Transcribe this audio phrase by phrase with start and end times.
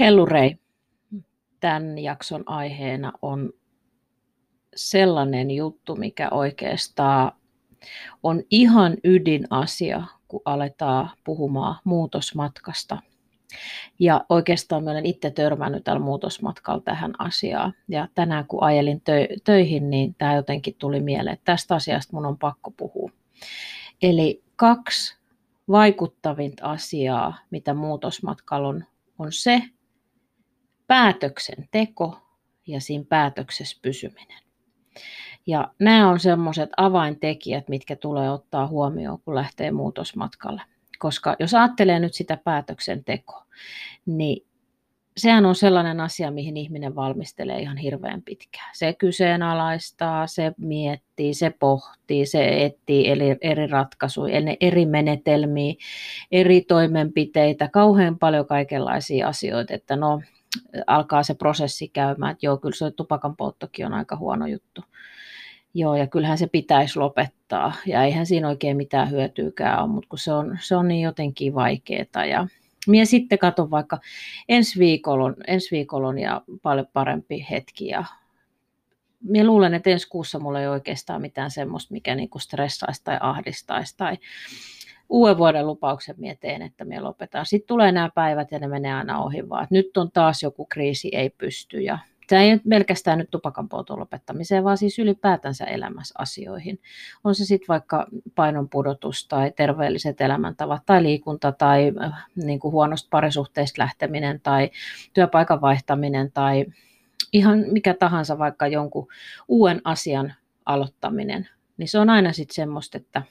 [0.00, 0.56] Hellurei.
[1.60, 3.52] Tämän jakson aiheena on
[4.76, 7.32] sellainen juttu, mikä oikeastaan
[8.22, 12.98] on ihan ydinasia, kun aletaan puhumaan muutosmatkasta.
[13.98, 17.72] Ja oikeastaan olen itse törmännyt tällä muutosmatkalla tähän asiaan.
[17.88, 19.02] Ja tänään kun ajelin
[19.44, 23.10] töihin, niin tämä jotenkin tuli mieleen, että tästä asiasta mun on pakko puhua.
[24.02, 25.16] Eli kaksi
[25.70, 28.84] vaikuttavinta asiaa, mitä muutosmatkalla on,
[29.18, 29.62] on se,
[30.88, 32.18] päätöksenteko
[32.66, 34.42] ja siinä päätöksessä pysyminen.
[35.46, 40.62] Ja nämä on semmoiset avaintekijät, mitkä tulee ottaa huomioon, kun lähtee muutosmatkalle.
[40.98, 43.44] Koska jos ajattelee nyt sitä päätöksentekoa,
[44.06, 44.46] niin
[45.16, 48.70] sehän on sellainen asia, mihin ihminen valmistelee ihan hirveän pitkään.
[48.72, 55.74] Se kyseenalaistaa, se miettii, se pohtii, se etsii eri, eri ratkaisuja, eri menetelmiä,
[56.32, 60.20] eri toimenpiteitä, kauhean paljon kaikenlaisia asioita, että no
[60.86, 64.84] alkaa se prosessi käymään, että joo, kyllä se tupakan polttokin on aika huono juttu.
[65.74, 70.18] Joo, ja kyllähän se pitäisi lopettaa, ja eihän siinä oikein mitään hyötyykään ole, mutta kun
[70.18, 72.24] se on, se on niin jotenkin vaikeaa.
[72.30, 72.46] Ja
[72.86, 73.98] minä sitten katson vaikka
[74.48, 78.04] ensi viikolla on, ensi viikolla on ja paljon parempi hetki, ja
[79.20, 83.94] minä luulen, että ensi kuussa mulla ei oikeastaan mitään semmoista, mikä niinku stressaisi tai ahdistaisi
[83.96, 84.16] tai
[85.08, 87.46] uuden vuoden lupauksen mieteen, että me lopetaan.
[87.46, 89.66] Sitten tulee nämä päivät ja ne menee aina ohi vaan.
[89.70, 91.80] Nyt on taas joku kriisi, ei pysty.
[91.80, 91.98] Ja
[92.28, 96.80] tämä ei pelkästään nyt tupakan polton lopettamiseen, vaan siis ylipäätänsä elämässä asioihin.
[97.24, 102.72] On se sitten vaikka painon pudotus tai terveelliset elämäntavat tai liikunta tai äh, niin kuin
[102.72, 104.70] huonosta parisuhteista lähteminen tai
[105.12, 106.66] työpaikan vaihtaminen tai
[107.32, 109.08] ihan mikä tahansa vaikka jonkun
[109.48, 111.48] uuden asian aloittaminen.
[111.76, 113.22] Niin se on aina sitten semmoista, että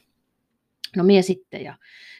[0.95, 1.75] no mie sitten ja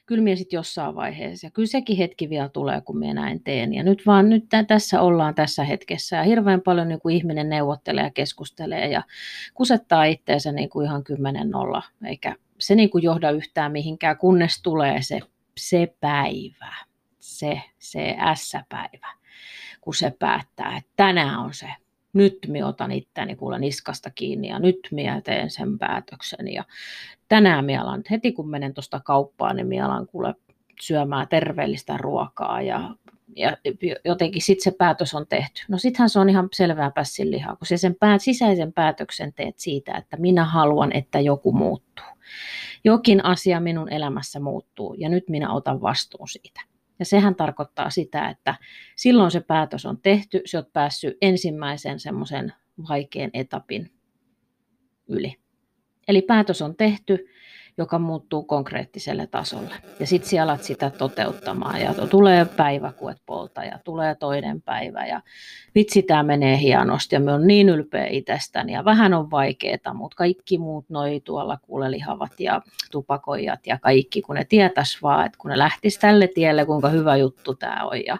[0.05, 1.47] kyllä mie sitten jossain vaiheessa.
[1.47, 3.73] Ja kyllä sekin hetki vielä tulee, kun mie näin teen.
[3.73, 6.16] Ja nyt vaan nyt tässä ollaan tässä hetkessä.
[6.16, 9.03] Ja hirveän paljon niin kuin ihminen neuvottelee ja keskustelee ja
[9.53, 11.83] kusettaa itteensä niin kuin ihan kymmenen nolla.
[12.05, 15.19] Eikä se niin kuin johda yhtään mihinkään, kunnes tulee se,
[15.57, 16.75] se päivä,
[17.19, 19.07] se, se S-päivä,
[19.81, 21.67] kun se päättää, että tänään on se
[22.17, 26.53] nyt minä otan itteni kuule niskasta kiinni ja nyt minä teen sen päätöksen.
[26.53, 26.63] Ja
[27.28, 30.35] tänään minä alan, heti kun menen tuosta kauppaan, niin minä alan kuule
[30.81, 32.95] syömään terveellistä ruokaa ja,
[33.35, 33.57] ja
[34.05, 35.61] jotenkin sitten se päätös on tehty.
[35.67, 39.59] No sittenhän se on ihan selvää pässin lihaa, kun se sen päät, sisäisen päätöksen teet
[39.59, 42.05] siitä, että minä haluan, että joku muuttuu.
[42.84, 46.61] Jokin asia minun elämässä muuttuu ja nyt minä otan vastuun siitä.
[47.00, 48.56] Ja sehän tarkoittaa sitä, että
[48.96, 52.53] silloin se päätös on tehty, sä oot päässyt ensimmäisen semmoisen
[52.90, 53.91] vaikean etapin
[55.08, 55.35] yli.
[56.08, 57.28] Eli päätös on tehty,
[57.78, 59.76] joka muuttuu konkreettiselle tasolle.
[60.00, 65.06] Ja sitten siellä alat sitä toteuttamaan ja tulee päivä, kun polta ja tulee toinen päivä
[65.06, 65.22] ja
[65.76, 70.16] vitsi tämä menee hienosti ja me on niin ylpeä itsestäni ja vähän on vaikeaa, mutta
[70.16, 72.62] kaikki muut noi tuolla kuulelihavat ja
[72.92, 77.16] tupakoijat ja kaikki, kun ne tietäis vaan, että kun ne lähtis tälle tielle, kuinka hyvä
[77.16, 78.18] juttu tämä on ja,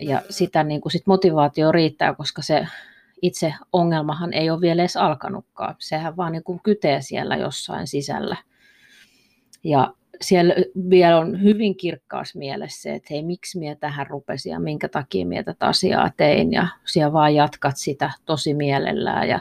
[0.00, 2.66] ja sitä niin kuin sit motivaatio riittää, koska se
[3.24, 5.74] itse ongelmahan ei ole vielä edes alkanutkaan.
[5.78, 8.36] Sehän vaan niin kuin kytee siellä jossain sisällä.
[9.64, 10.54] Ja siellä
[10.90, 15.26] vielä on hyvin kirkkaas mielessä se, että hei, miksi minä tähän rupesin ja minkä takia
[15.26, 16.52] minä tätä asiaa tein.
[16.52, 19.40] Ja siellä vaan jatkat sitä tosi mielellään ja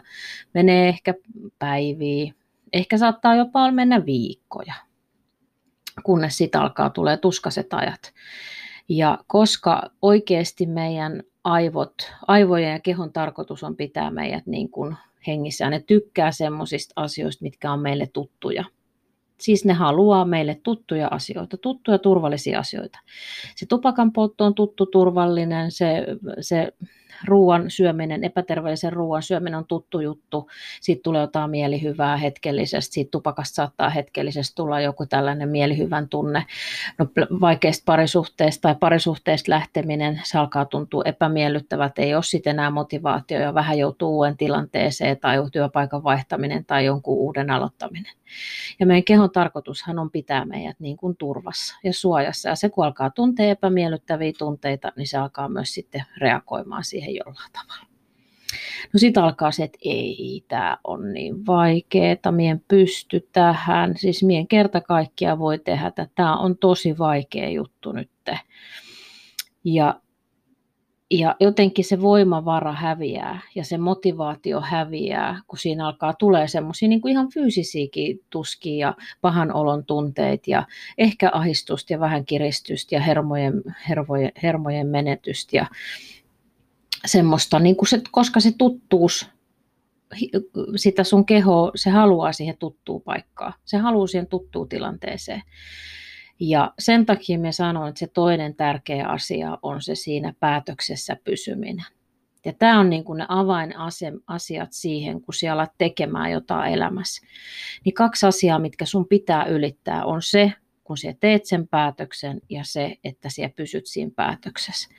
[0.53, 1.13] menee ehkä
[1.59, 2.33] päiviä,
[2.73, 4.73] ehkä saattaa jopa mennä viikkoja,
[6.03, 8.13] kunnes sitten alkaa tulee tuskaset ajat.
[8.89, 11.93] Ja koska oikeasti meidän aivot,
[12.27, 14.95] aivojen ja kehon tarkoitus on pitää meidät niin kuin
[15.27, 15.69] hengissä.
[15.69, 18.63] Ne tykkää semmoisista asioista, mitkä on meille tuttuja.
[19.37, 22.99] Siis ne haluaa meille tuttuja asioita, tuttuja turvallisia asioita.
[23.55, 26.05] Se tupakan poltto on tuttu, turvallinen, se,
[26.39, 26.73] se
[27.25, 30.49] ruoan syöminen, epäterveellisen ruoan syöminen on tuttu juttu.
[30.81, 36.45] Siitä tulee jotain mielihyvää hetkellisesti, siitä tupakasta saattaa hetkellisesti tulla joku tällainen mielihyvän tunne.
[36.97, 37.07] No,
[37.41, 43.53] vaikeista parisuhteista tai parisuhteista lähteminen, se alkaa tuntua epämiellyttävältä, ei ole sitten enää motivaatio ja
[43.53, 48.13] vähän joutuu uuden tilanteeseen tai työpaikan vaihtaminen tai jonkun uuden aloittaminen.
[48.79, 52.49] Ja meidän kehon tarkoitushan on pitää meidät niin kuin turvassa ja suojassa.
[52.49, 57.51] Ja se kun alkaa tuntea epämiellyttäviä tunteita, niin se alkaa myös sitten reagoimaan siihen jollain
[57.53, 57.87] tavalla.
[58.93, 64.47] No sitten alkaa se, että ei, tämä on niin vaikeaa, mien pysty tähän, siis mien
[64.47, 68.09] kerta kaikkia voi tehdä, että tämä on tosi vaikea juttu nyt.
[69.63, 69.99] Ja
[71.11, 77.07] ja jotenkin se voimavara häviää ja se motivaatio häviää, kun siinä alkaa tulee semmoisia niin
[77.07, 80.67] ihan fyysisiäkin tuskia ja pahan olon tunteita ja
[80.97, 85.65] ehkä ahistusta ja vähän kiristystä ja hermojen, hermojen, hermojen menetystä ja
[87.05, 89.29] semmoista, niin kuin se, koska se tuttuus,
[90.75, 95.41] sitä sun keho, se haluaa siihen tuttuun paikkaan, se haluaa siihen tuttuun tilanteeseen.
[96.39, 101.85] Ja sen takia me sanoin, että se toinen tärkeä asia on se siinä päätöksessä pysyminen.
[102.45, 107.27] Ja tämä on niin kuin ne avainasiat siihen, kun siellä alat tekemään jotain elämässä.
[107.85, 110.53] Niin kaksi asiaa, mitkä sun pitää ylittää, on se,
[110.83, 114.89] kun sä teet sen päätöksen ja se, että sä pysyt siinä päätöksessä.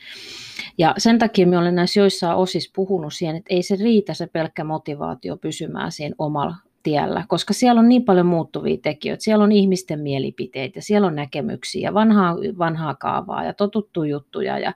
[0.79, 4.27] Ja sen takia me olen näissä joissain osissa puhunut siihen, että ei se riitä se
[4.27, 6.55] pelkkä motivaatio pysymään siinä omalla
[6.85, 9.25] tiellä, koska siellä on niin paljon muuttuvia tekijöitä.
[9.25, 14.73] Siellä on ihmisten mielipiteitä, siellä on näkemyksiä, vanhaa, vanhaa kaavaa ja totuttu juttuja ja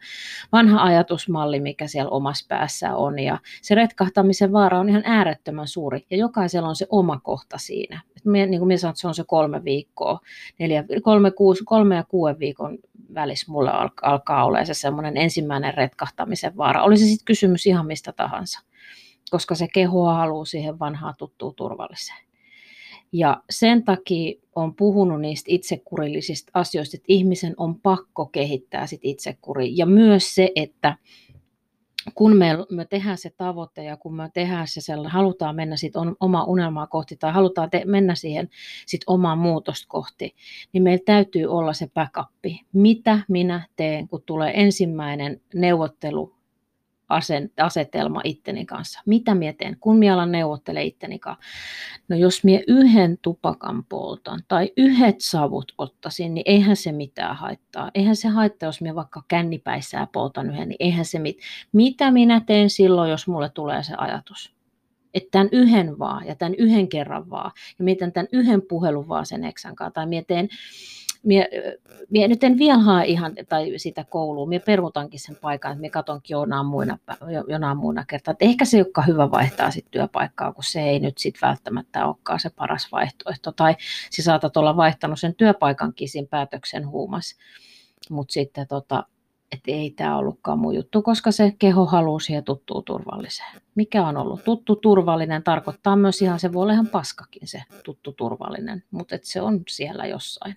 [0.53, 3.19] vanha ajatusmalli, mikä siellä omassa päässä on.
[3.19, 8.01] Ja se retkahtamisen vaara on ihan äärettömän suuri ja jokaisella on se oma kohta siinä.
[8.25, 10.21] Mie, niin kuin minä sanoin, se on se kolme viikkoa,
[10.59, 12.79] neljä, kolme, kuusi, kolme ja kuuden viikon
[13.15, 13.71] välissä mulle
[14.03, 16.83] alkaa olla se semmoinen ensimmäinen retkahtamisen vaara.
[16.83, 18.68] Oli se sitten kysymys ihan mistä tahansa
[19.31, 22.29] koska se keho haluaa siihen vanhaan tuttuun turvalliseen.
[23.13, 29.77] Ja sen takia on puhunut niistä itsekurillisista asioista, että ihmisen on pakko kehittää sit itsekuri.
[29.77, 30.97] Ja myös se, että
[32.15, 35.97] kun me, me tehdään se tavoite ja kun me tehdään se sellainen, halutaan mennä sit
[35.97, 38.49] on, omaa unelmaa kohti tai halutaan te, mennä siihen
[38.87, 40.35] sit omaa muutosta kohti,
[40.73, 42.29] niin meillä täytyy olla se backup.
[42.73, 46.38] Mitä minä teen, kun tulee ensimmäinen neuvottelu
[47.57, 49.01] asetelma itteni kanssa.
[49.07, 51.45] Mitä mie teen, kun mie alan neuvottele itteni kanssa?
[52.09, 57.91] No jos mie yhden tupakan poltan tai yhdet savut ottaisin, niin eihän se mitään haittaa.
[57.95, 61.39] Eihän se haittaa, jos mie vaikka kännipäissään poltan yhden, niin eihän se mit.
[61.73, 64.59] Mitä minä teen silloin, jos mulle tulee se ajatus?
[65.15, 69.27] Että tämän yhden vaan ja tämän yhden kerran vaan ja mietin tämän yhden puhelun vaan
[69.27, 70.49] sen eksän kanssa tai mietin
[71.23, 71.49] mie,
[72.11, 75.91] mie nyt en vielä hae ihan tai sitä koulua, mie peruutankin sen paikan, että mie
[75.91, 76.99] katonkin jonain muina,
[77.49, 78.35] jonain muina kertaa.
[78.41, 82.51] Ehkä se olekaan hyvä vaihtaa sit työpaikkaa, kun se ei nyt sit välttämättä olekaan se
[82.51, 83.53] paras vaihtoehto.
[83.53, 83.77] Tai
[84.11, 87.37] sä saatat olla vaihtanut sen työpaikankin siinä päätöksen huumas.
[88.11, 89.05] Mutta sitten tota,
[89.53, 93.61] että ei tämä ollutkaan mun juttu, koska se keho haluaa siihen tuttuun turvalliseen.
[93.75, 98.13] Mikä on ollut tuttu turvallinen, tarkoittaa myös ihan, se voi olla ihan paskakin se tuttu
[98.13, 100.57] turvallinen, mutta se on siellä jossain.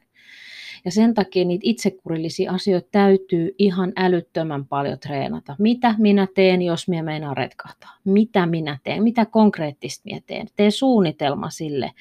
[0.85, 5.55] Ja sen takia niitä itsekurillisia asioita täytyy ihan älyttömän paljon treenata.
[5.59, 7.97] Mitä minä teen, jos minä meinaan retkahtaa?
[8.03, 9.03] Mitä minä teen?
[9.03, 10.47] Mitä konkreettista minä teen?
[10.55, 11.91] Tee suunnitelma sille,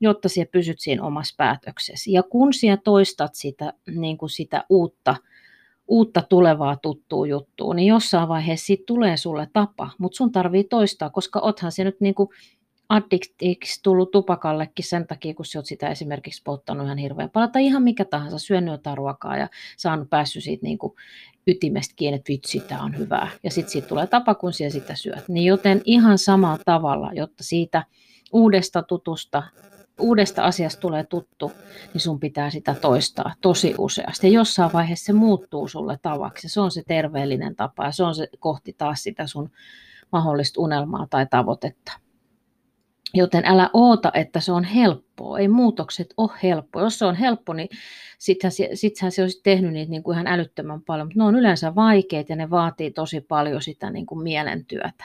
[0.00, 2.10] jotta sinä pysyt siinä omassa päätöksessä.
[2.10, 5.16] Ja kun sinä toistat sitä, niin kuin sitä uutta,
[5.88, 11.10] uutta tulevaa tuttua juttua, niin jossain vaiheessa siitä tulee sulle tapa, mutta sun tarvii toistaa,
[11.10, 12.28] koska othan se nyt niin kuin
[12.92, 17.64] addiktiksi tullut tupakallekin sen takia, kun sä oot sitä esimerkiksi polttanut ihan hirveän paljon, tai
[17.64, 20.92] ihan mikä tahansa, syönyt jotain ruokaa ja saanut päässyt siitä niin kuin
[21.46, 23.28] ytimestä kiinni, että vitsi, tämä on hyvää.
[23.42, 25.28] Ja sitten siitä tulee tapa, kun sä sitä syöt.
[25.28, 27.84] Niin joten ihan samalla tavalla, jotta siitä
[28.32, 29.42] uudesta tutusta,
[30.00, 31.52] uudesta asiasta tulee tuttu,
[31.92, 34.26] niin sun pitää sitä toistaa tosi useasti.
[34.26, 36.48] Ja jossain vaiheessa se muuttuu sulle tavaksi.
[36.48, 39.50] Se on se terveellinen tapa ja se on se kohti taas sitä sun
[40.12, 41.92] mahdollista unelmaa tai tavoitetta.
[43.14, 45.38] Joten älä oota, että se on helppoa.
[45.38, 46.80] Ei muutokset ole helppo.
[46.80, 47.68] Jos se on helppo, niin
[48.18, 51.06] sittenhän, sittenhän se olisi tehnyt niitä niin kuin ihan älyttömän paljon.
[51.06, 55.04] Mutta ne on yleensä vaikeita ja ne vaatii tosi paljon sitä niin kuin mielentyötä.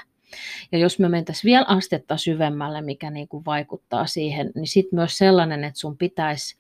[0.72, 5.18] Ja jos me mentäisiin vielä astetta syvemmälle, mikä niin kuin vaikuttaa siihen, niin sitten myös
[5.18, 6.58] sellainen, että sun pitäisi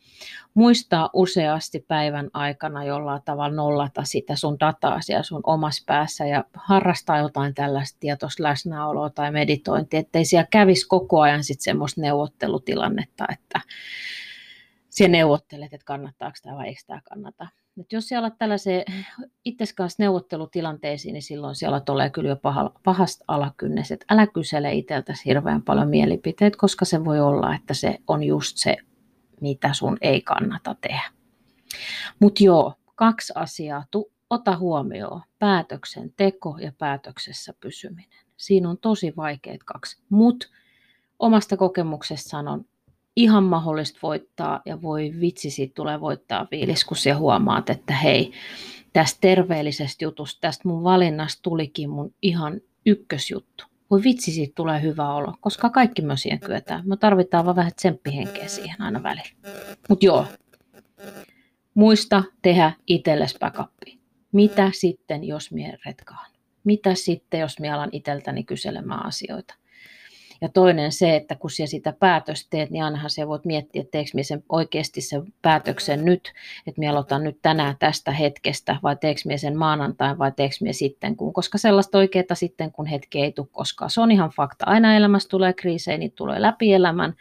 [0.53, 6.43] muistaa useasti päivän aikana jollain tavalla nollata sitä sun dataa siellä sun omassa päässä ja
[6.53, 13.25] harrastaa jotain tällaista tietoista läsnäoloa tai meditointia, ettei siellä kävisi koko ajan sitten semmoista neuvottelutilannetta,
[13.31, 13.61] että
[14.89, 17.47] siellä neuvottelet, että kannattaako tämä vai eikö tämä kannata.
[17.81, 18.83] Että jos siellä olet tällaiseen
[19.45, 22.37] itses kanssa neuvottelutilanteisiin, niin silloin siellä tulee kyllä jo
[22.83, 27.99] pahasta alakynnes, että älä kysele itseltäsi hirveän paljon mielipiteet, koska se voi olla, että se
[28.07, 28.77] on just se,
[29.41, 31.11] mitä sun ei kannata tehdä.
[32.19, 33.85] Mutta joo, kaksi asiaa.
[33.91, 38.19] Tu, ota huomioon päätöksen teko ja päätöksessä pysyminen.
[38.37, 40.47] Siinä on tosi vaikeat kaksi, mutta
[41.19, 42.65] omasta kokemuksesta sanon,
[43.17, 48.31] ihan mahdollista voittaa ja voi vitsi, siitä tulee voittaa fiilis, kun sä huomaat, että hei,
[48.93, 53.63] tästä terveellisestä jutusta, tästä mun valinnasta tulikin mun ihan ykkösjuttu.
[53.91, 56.83] Voi vitsi, siitä tulee hyvä olo, koska kaikki myös siihen kyetään.
[56.87, 59.29] Me tarvitaan vaan vähän tsemppihenkeä siihen aina välillä.
[59.89, 60.25] Mutta joo,
[61.73, 63.99] muista tehdä itsellesi backuppi.
[64.31, 66.31] Mitä sitten, jos mie retkaan?
[66.63, 69.53] Mitä sitten, jos mie alan itseltäni kyselemään asioita?
[70.41, 73.91] Ja toinen se, että kun sinä sitä päätöstä teet, niin ainahan se voit miettiä, että
[73.91, 76.33] teekö sen oikeasti sen päätöksen nyt,
[76.67, 80.73] että minä aloitan nyt tänään tästä hetkestä, vai teekö minä sen maanantain, vai teekö minä
[80.73, 83.91] sitten kun, koska sellaista oikeaa sitten kun hetki ei tule koskaan.
[83.91, 84.65] Se on ihan fakta.
[84.65, 87.13] Aina elämässä tulee kriisejä, niin tulee läpi elämän,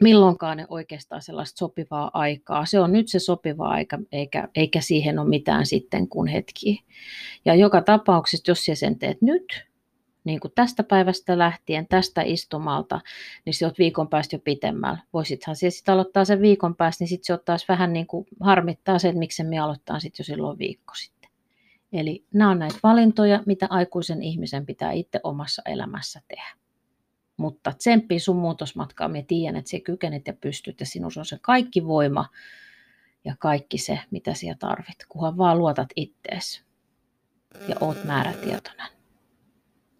[0.00, 2.66] milloinkaan ne oikeastaan sellaista sopivaa aikaa.
[2.66, 6.84] Se on nyt se sopiva aika, eikä, eikä siihen ole mitään sitten kun hetki.
[7.44, 9.66] Ja joka tapauksessa, jos sinä sen teet nyt,
[10.26, 13.00] niin kuin tästä päivästä lähtien, tästä istumalta,
[13.44, 14.98] niin se oot viikon päästä jo pitemmällä.
[15.12, 18.98] Voisithan se sitten aloittaa sen viikon päästä, niin sitten se ottaisi vähän niin kuin harmittaa
[18.98, 21.30] se, että miksi me aloittaa sitten jo silloin viikko sitten.
[21.92, 26.56] Eli nämä on näitä valintoja, mitä aikuisen ihmisen pitää itse omassa elämässä tehdä.
[27.36, 31.38] Mutta tsemppii sun muutosmatkaa, me tiedän, että sä kykenet ja pystyt ja sinussa on se
[31.42, 32.28] kaikki voima
[33.24, 36.64] ja kaikki se, mitä sinä tarvit, kunhan vaan luotat ittees
[37.68, 38.95] ja oot määrätietoinen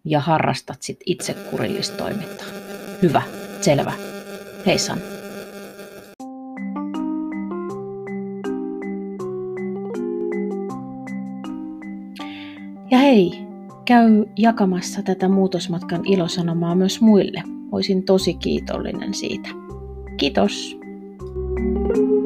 [0.09, 2.47] ja harrastat sit itse kurillista toimintaa.
[3.01, 3.21] Hyvä,
[3.61, 3.93] selvä.
[4.65, 4.99] Hei San.
[12.91, 13.31] Ja hei,
[13.85, 17.43] käy jakamassa tätä muutosmatkan ilosanomaa myös muille.
[17.71, 19.49] Olisin tosi kiitollinen siitä.
[20.17, 20.77] Kiitos.
[21.57, 22.16] thank you